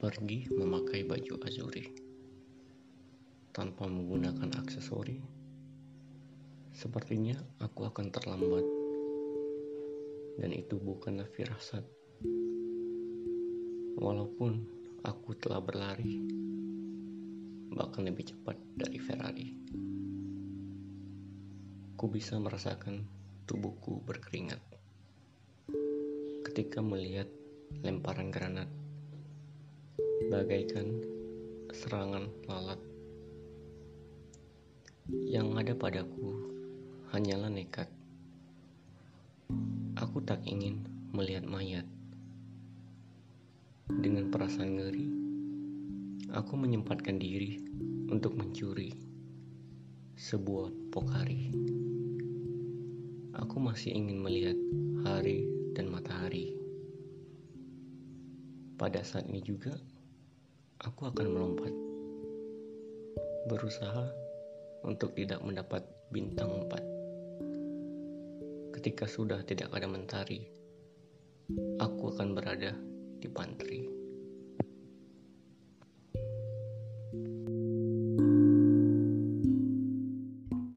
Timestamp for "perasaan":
44.32-44.80